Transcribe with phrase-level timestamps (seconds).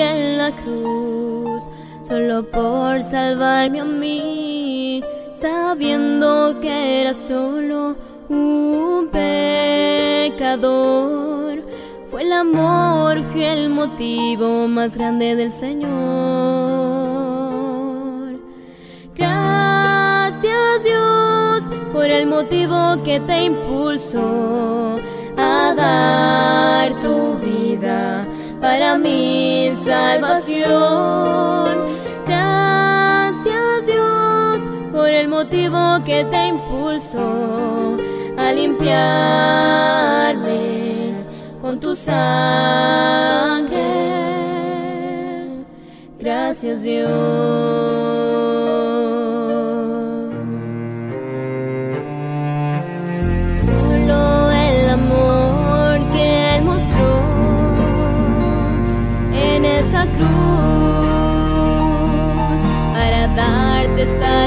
[0.00, 1.62] en la cruz,
[2.06, 5.02] solo por salvarme a mí,
[5.40, 7.96] sabiendo que era solo
[8.28, 9.08] un
[10.32, 10.82] pecador.
[12.10, 15.92] Fue el amor fiel motivo más grande del Señor.
[19.16, 21.62] Gracias Dios
[21.92, 25.00] por el motivo que te impulsó
[25.36, 28.26] a dar tu vida
[28.62, 30.62] para mi salvación.
[32.24, 34.60] Gracias Dios
[34.92, 37.96] por el motivo que te impulsó
[38.38, 39.02] a limpiarme
[41.60, 42.22] con tu sangre.
[46.20, 47.10] Gracias Dios.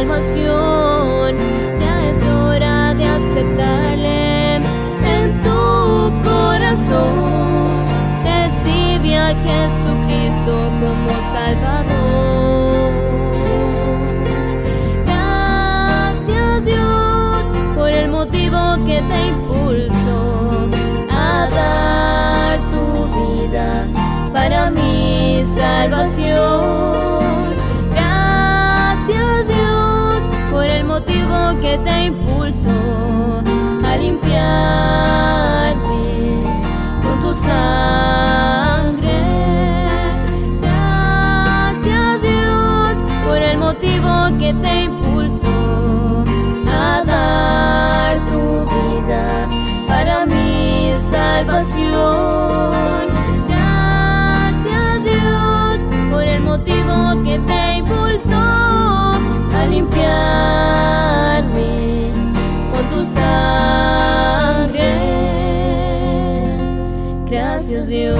[0.08, 0.35] almost
[44.46, 46.24] que te impulsó
[46.72, 49.48] a dar tu vida
[49.88, 51.96] para mi salvación.
[53.48, 55.80] Gracias Dios
[56.12, 58.44] por el motivo que te impulsó
[59.58, 60.12] a limpiarme
[62.72, 64.92] con tu sangre.
[67.26, 68.20] Gracias Dios.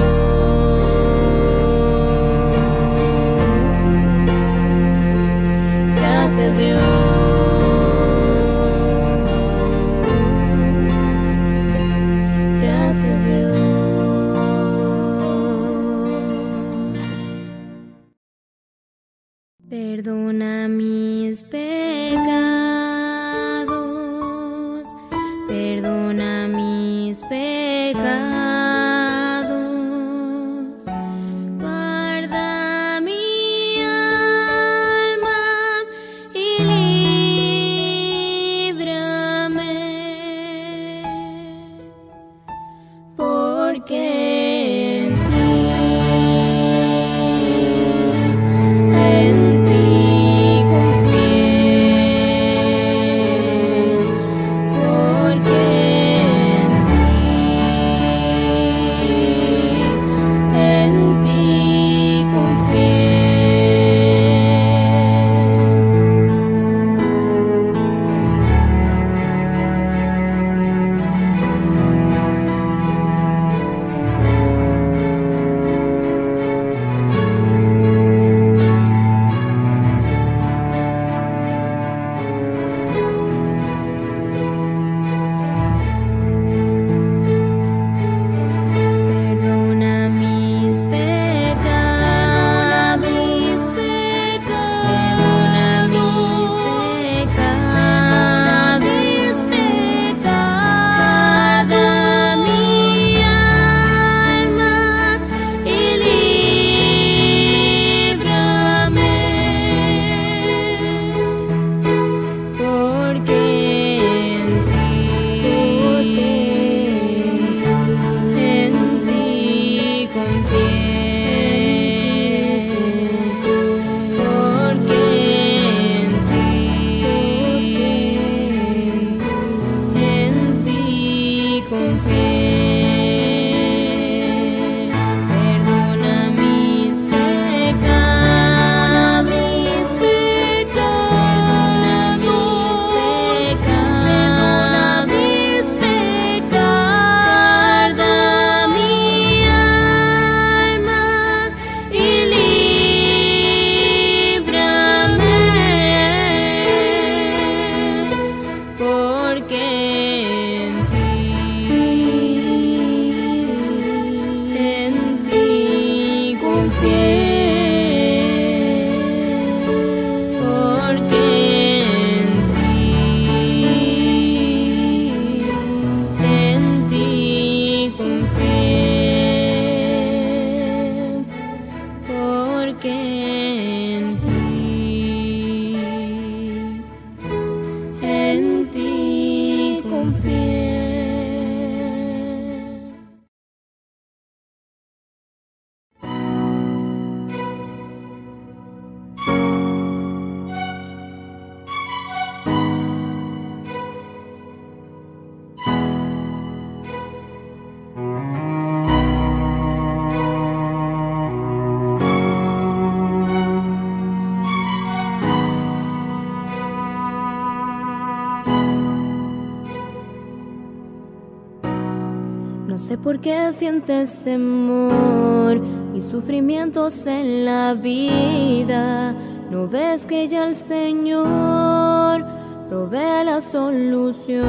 [222.66, 225.62] No sé por qué sientes temor
[225.94, 229.14] y sufrimientos en la vida.
[229.50, 232.24] No ves que ya el Señor
[232.68, 234.48] provee la solución.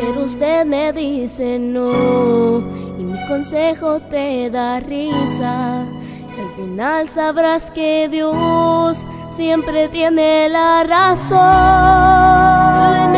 [0.00, 2.60] Pero usted me dice no
[2.96, 5.80] y mi consejo te da risa.
[5.80, 11.38] Al final sabrás que Dios siempre tiene la razón.
[12.70, 13.16] Solo en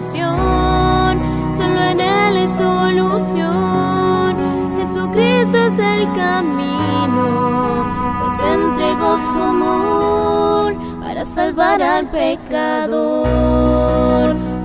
[0.00, 1.20] salvación.
[1.56, 4.36] Solo en Él hay solución.
[4.78, 7.84] Jesucristo es el camino,
[8.20, 13.26] pues entregó su amor para salvar al pecador.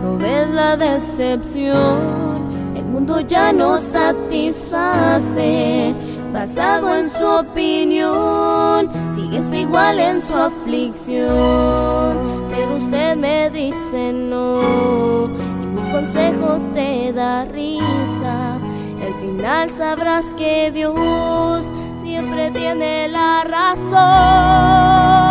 [0.03, 5.93] No ves la decepción, el mundo ya no satisface.
[6.31, 8.89] basado en su opinión,
[9.27, 11.27] sigues igual en su aflicción.
[12.49, 15.25] Pero usted me dice no,
[15.61, 18.55] y mi consejo te da risa.
[18.55, 23.91] Al final sabrás que Dios siempre tiene la razón.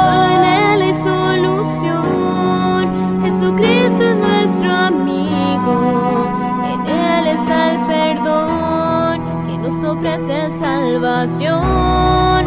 [0.00, 2.83] Solo en Él hay solución.
[3.23, 6.31] Jesucristo es nuestro amigo.
[6.65, 12.46] En Él está el perdón que nos ofrece salvación.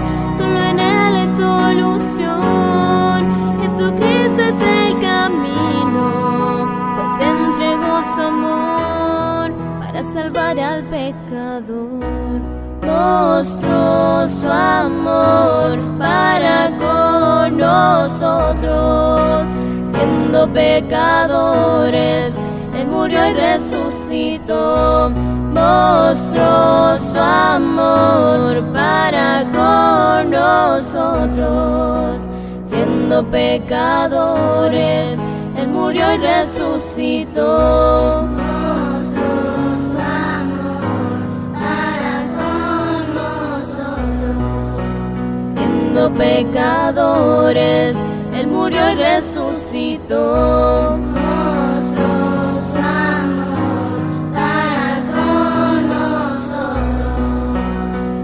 [10.80, 12.42] Al pecador
[12.82, 19.50] mostró su amor para con nosotros,
[19.90, 22.34] siendo pecadores,
[22.76, 25.10] Él murió y resucitó.
[25.54, 32.20] Mostró su amor para con nosotros,
[32.66, 35.18] siendo pecadores,
[35.58, 37.40] Él murió y resucitó.
[46.08, 47.98] Pecadores,
[48.34, 50.98] Él murió y resucitó.
[50.98, 54.00] Mostró su amor
[54.34, 57.20] para con nosotros.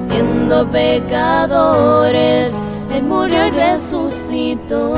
[0.07, 2.53] Siendo pecadores,
[2.93, 4.93] Él murió y resucitó.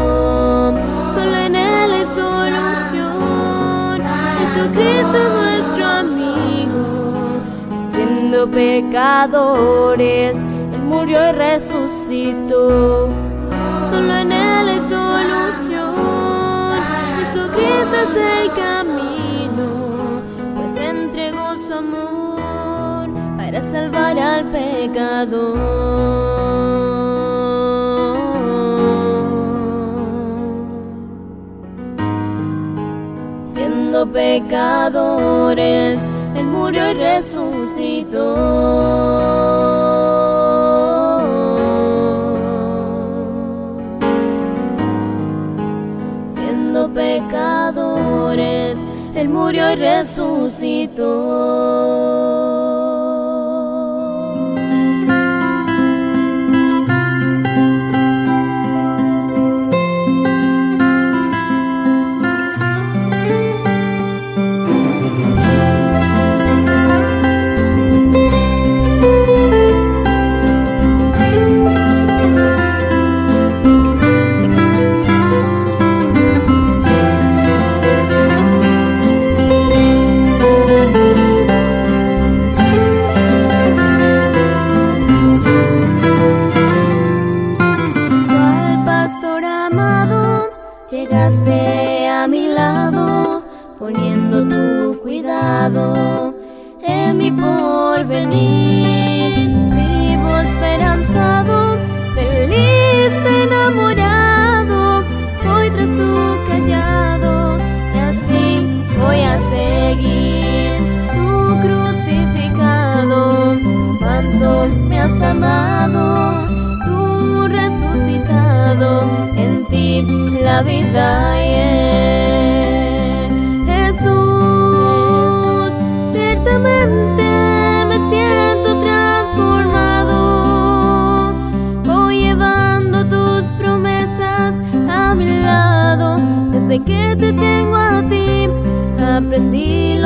[1.15, 3.95] Solo en Él hay solución.
[4.39, 6.85] Jesucristo es nuestro amigo.
[7.91, 10.35] Siendo pecadores,
[10.87, 11.76] murió y resucitó.
[12.27, 15.93] Solo en Él hay solución.
[17.19, 19.67] Jesucristo es el camino,
[20.55, 23.07] pues entregó su amor
[23.37, 25.57] para salvar al pecador.
[33.45, 35.97] Siendo pecadores,
[36.35, 38.27] Él murió y resucitó.
[49.47, 51.07] Murió y resucitó.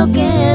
[0.01, 0.50] Lo que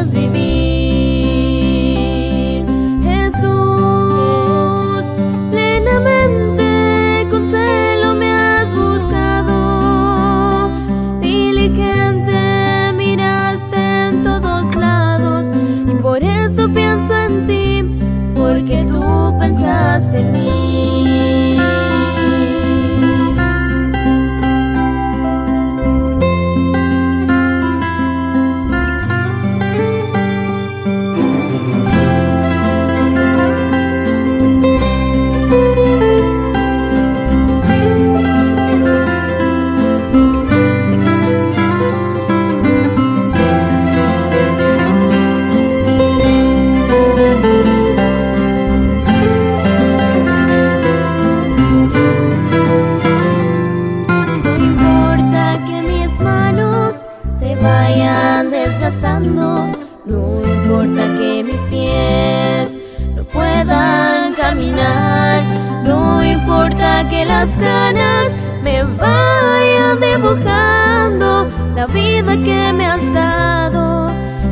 [67.05, 71.47] que las ganas me vayan dibujando.
[71.75, 74.09] La vida que me has dado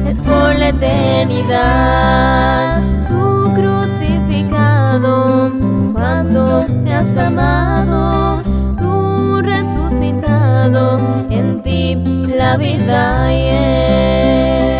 [0.06, 2.02] es por la eternidad.
[3.08, 5.50] Tu crucificado,
[5.94, 8.42] cuando me has amado,
[8.78, 10.98] tú resucitado,
[11.30, 11.96] en ti
[12.36, 14.73] la vida y Jesús,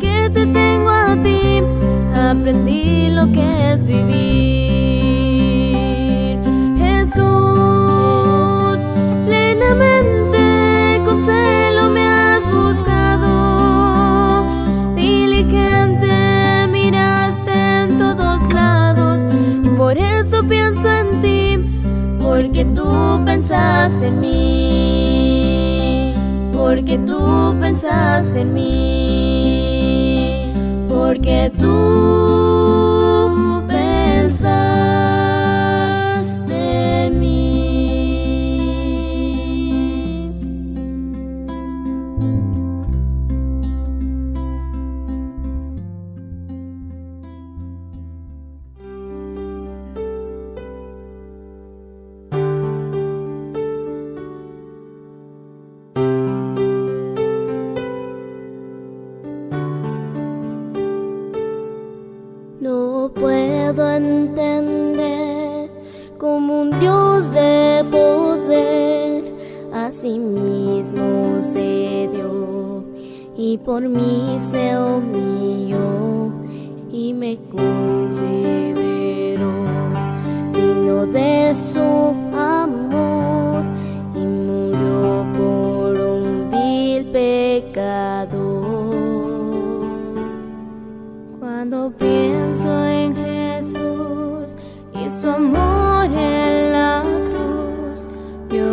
[0.00, 1.62] Que te tengo a ti,
[2.14, 4.14] aprendí lo que es vivir.
[6.78, 8.78] Jesús,
[9.26, 14.44] plenamente con celo me has buscado.
[14.94, 19.22] Diligente miraste en todos lados
[19.64, 21.58] y por eso pienso en ti,
[22.20, 26.12] porque tú pensaste en mí,
[26.52, 29.03] porque tú pensaste en mí,
[31.04, 32.73] porque tú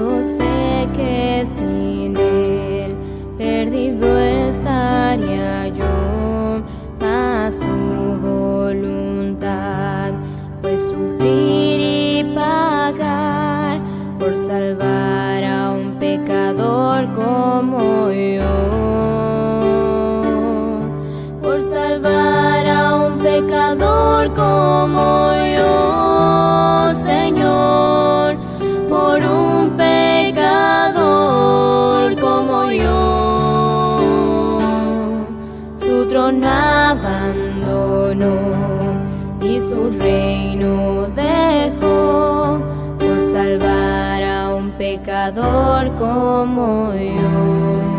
[0.02, 0.41] yo
[45.22, 47.91] pecador como yo.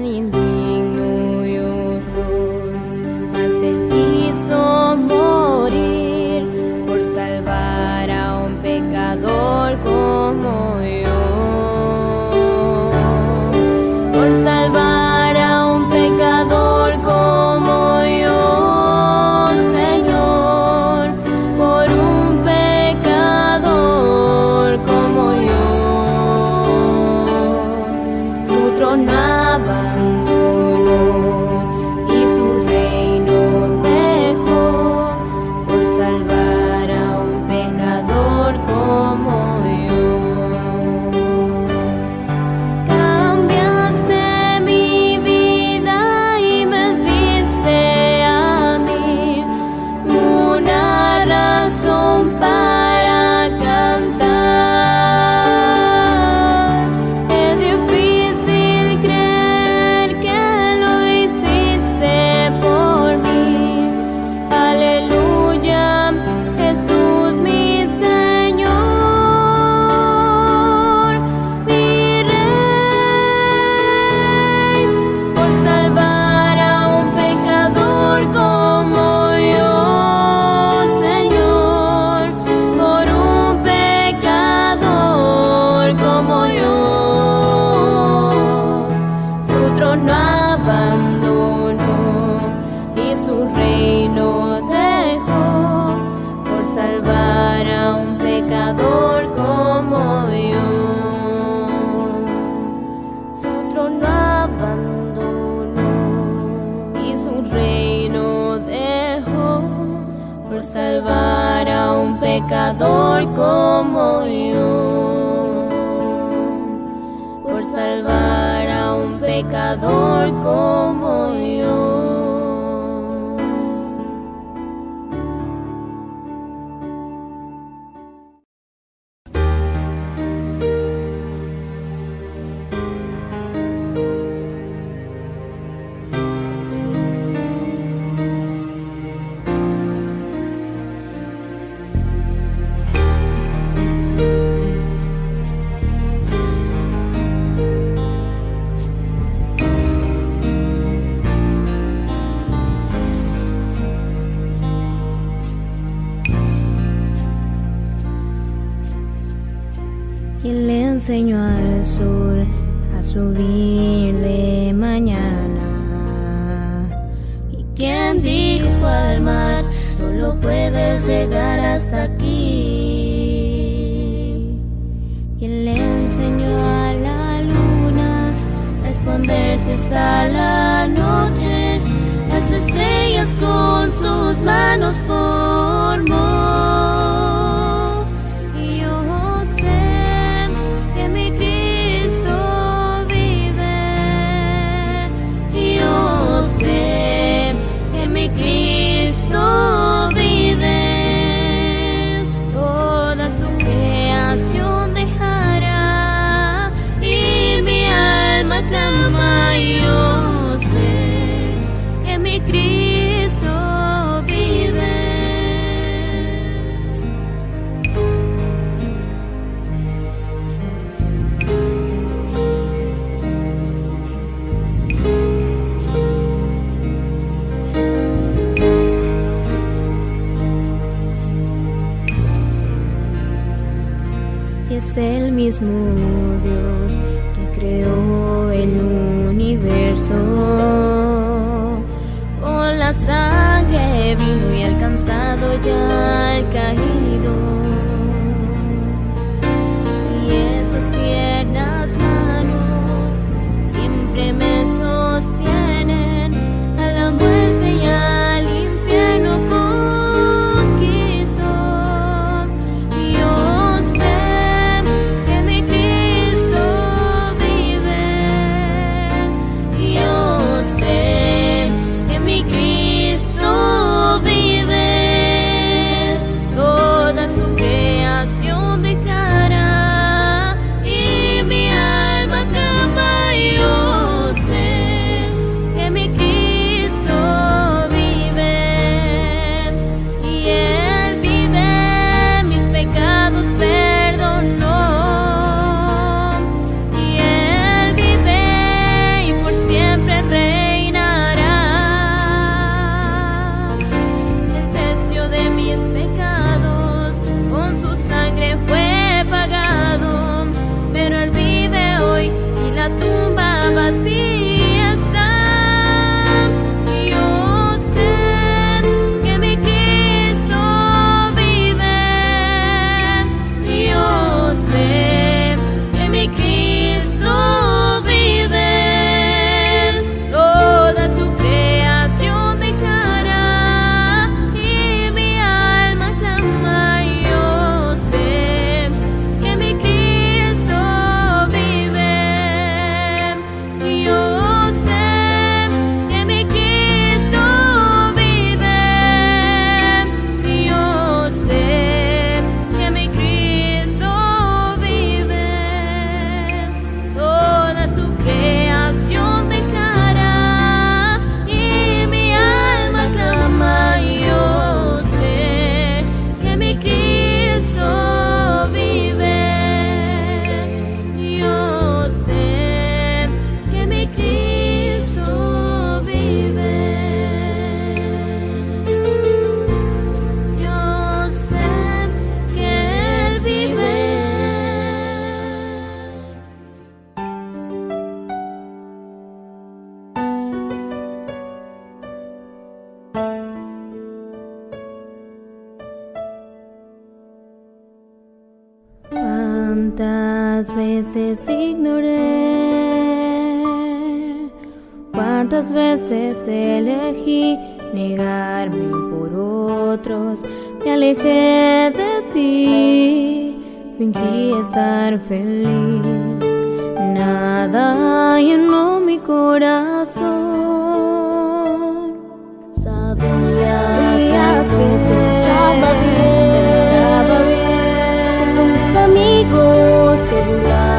[0.00, 0.39] and in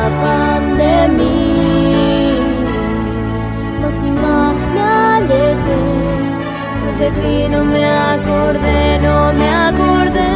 [0.01, 2.39] burlaban de mí,
[3.81, 5.83] más y más me alejé.
[6.81, 10.31] Más de ti no me acordé, no me acordé.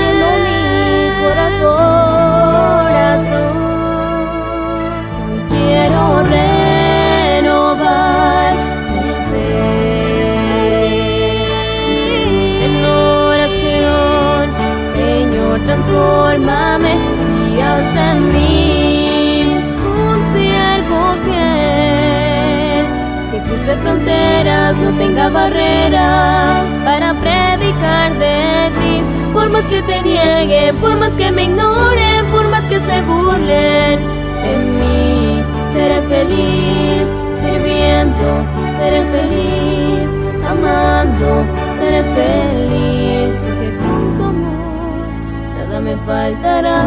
[0.00, 0.60] Llenó mi
[1.22, 1.70] corazón.
[5.22, 6.02] Hoy quiero
[6.34, 7.70] renovar
[8.94, 9.52] mi fe.
[12.64, 14.42] En oración,
[14.94, 16.79] Señor, transfórmame
[23.70, 29.02] Que cruce fronteras, no tenga barrera para predicar de ti.
[29.32, 34.00] Por más que te niegue, por más que me ignoren, por más que se burlen
[34.42, 37.06] de mí, seré feliz
[37.44, 38.44] sirviendo,
[38.80, 40.08] seré feliz
[40.48, 41.44] amando,
[41.78, 45.06] seré feliz, porque con tu amor
[45.56, 46.80] nada me faltará.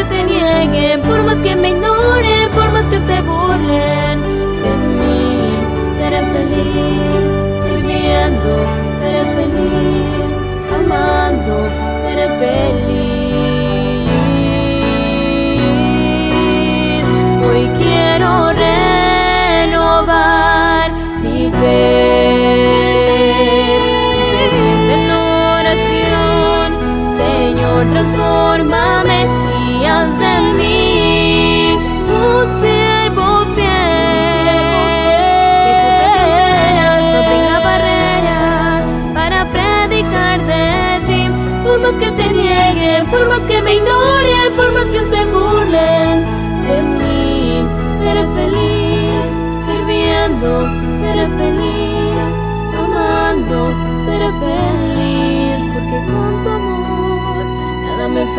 [0.00, 4.20] Que te nieguen, por más que me ignoren, por más que se burlen
[4.62, 5.54] de mí,
[5.98, 7.24] seré feliz
[7.64, 8.52] sirviendo,
[9.00, 10.24] seré feliz
[10.74, 11.68] amando,
[12.02, 12.99] seré feliz.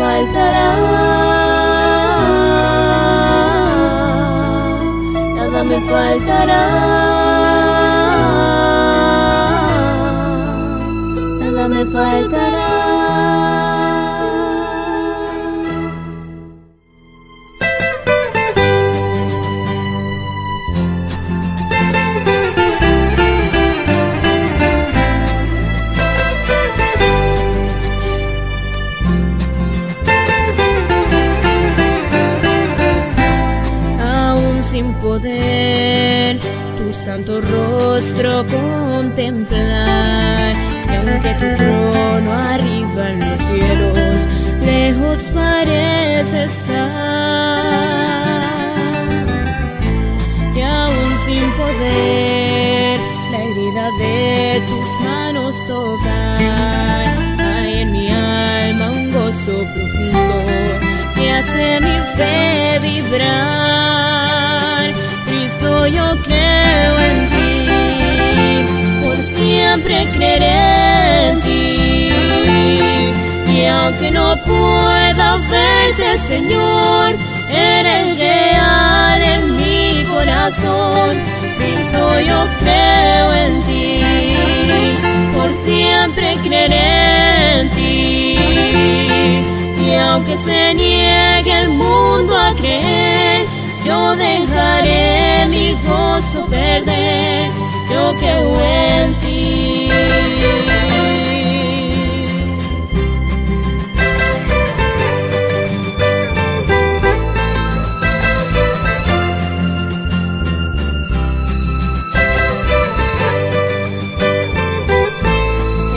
[0.02, 0.68] Faltará.
[5.36, 6.62] Nada me faltará.
[11.40, 12.71] Nada me faltará.
[35.12, 36.38] Poder
[36.78, 40.52] tu santo rostro contemplar.
[40.90, 44.18] Y aunque tu trono arriba en los cielos,
[44.70, 47.62] lejos parece estar.
[50.56, 52.96] Y aún sin poder
[53.32, 54.18] la herida de
[54.68, 57.04] tus manos tocar,
[57.50, 60.24] hay en mi alma un gozo profundo
[61.16, 62.40] que hace mi fe
[62.80, 64.51] vibrar.
[65.86, 67.66] Yo creo en ti,
[69.02, 72.10] por siempre creeré en ti.
[73.52, 77.16] Y aunque no pueda verte, Señor,
[77.50, 81.16] eres real en mi corazón.
[81.58, 84.00] Cristo, yo creo en ti,
[85.34, 88.38] por siempre creeré en ti.
[89.84, 93.11] Y aunque se niegue el mundo a creer,
[95.86, 97.50] gozo perder,
[97.90, 99.88] yo creo en ti.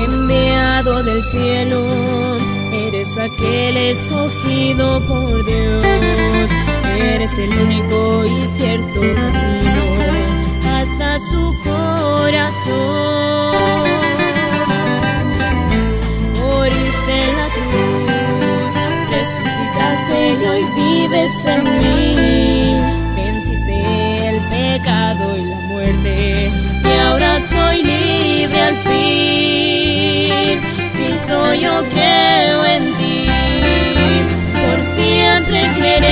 [0.04, 1.86] Enviado del cielo,
[2.72, 5.86] eres aquel escogido por Dios
[6.98, 9.02] eres el único y cierto
[12.26, 13.84] corazón.
[16.40, 18.74] Moriste en la cruz,
[19.16, 22.78] resucitaste y hoy vives en mí.
[23.16, 23.76] Venciste
[24.30, 26.52] el pecado y la muerte
[26.84, 30.56] y ahora soy libre al fin.
[30.98, 33.20] Cristo, yo creo en ti,
[34.62, 36.05] por siempre creeré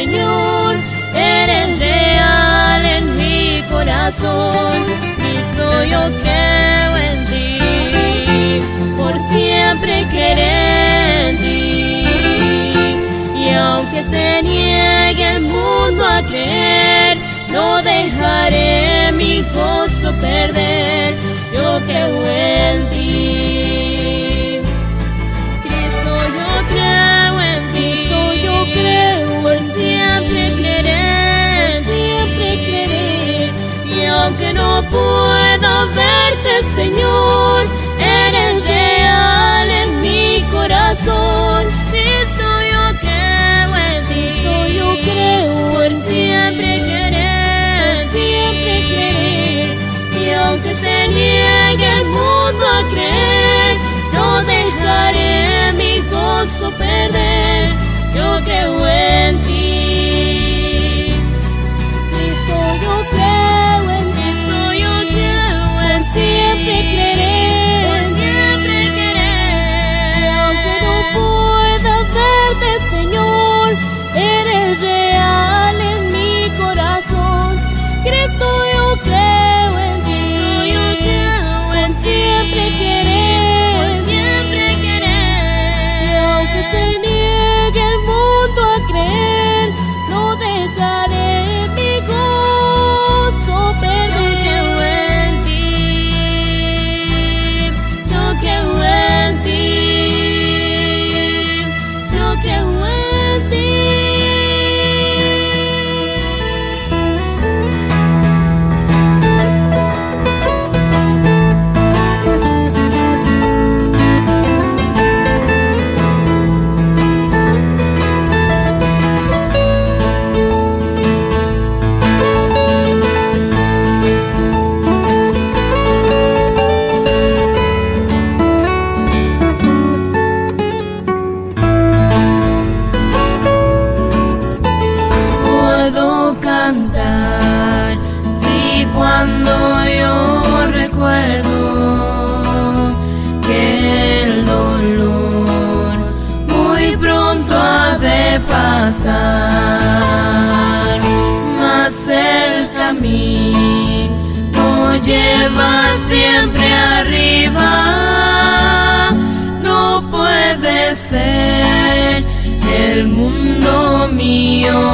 [0.00, 0.76] Señor,
[1.14, 4.72] eres real en mi corazón.
[5.18, 8.62] Cristo, yo creo en ti,
[8.96, 12.04] por siempre creeré en ti.
[13.42, 17.18] Y aunque se niegue el mundo a creer,
[17.50, 21.18] no dejaré mi gozo perder.
[21.52, 24.29] Yo creo en ti.
[34.22, 37.66] Aunque no pueda verte, Señor,
[37.98, 41.66] eres real en mi corazón.
[41.90, 44.14] Cristo, yo creo en ti.
[44.14, 45.70] Cristo, yo creo.
[45.72, 46.70] Por siempre.
[46.78, 49.78] Por siempre creeré.
[50.20, 53.76] Y aunque se niegue el mundo a creer,
[54.12, 57.70] no dejaré mi gozo perder.
[58.14, 60.59] Yo creo en ti.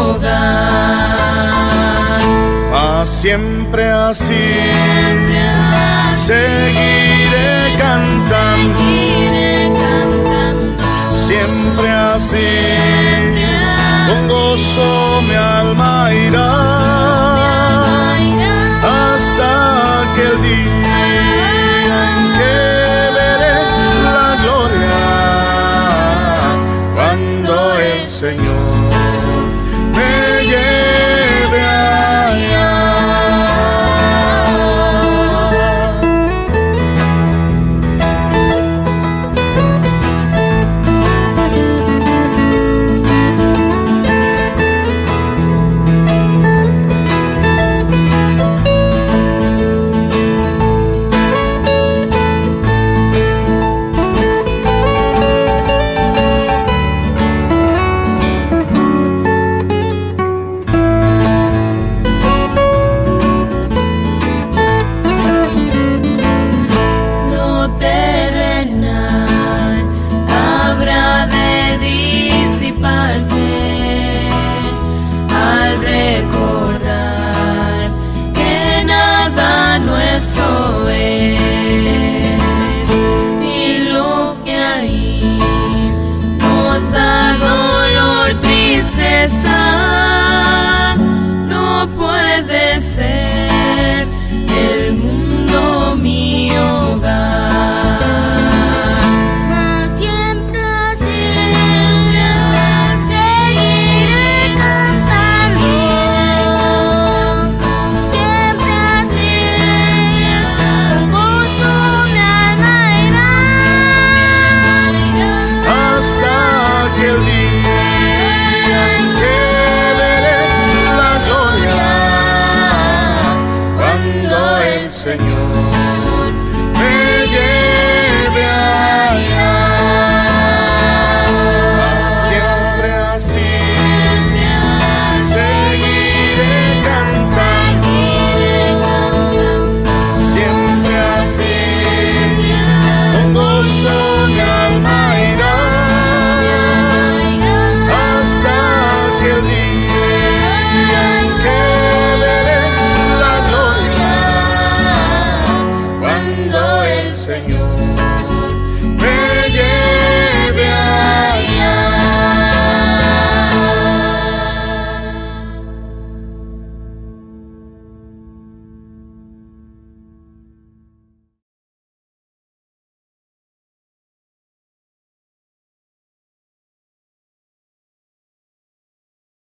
[0.07, 1.67] Hogar.
[2.73, 4.47] Mas siempre así.
[6.15, 10.85] Seguiré cantando, Iré cantando.
[11.11, 12.53] Siempre así.
[14.09, 16.53] Con gozo mi alma irá.
[18.99, 22.57] Hasta aquel día en que
[23.19, 23.59] veré
[24.17, 25.01] la gloria.
[26.95, 28.76] Cuando el Señor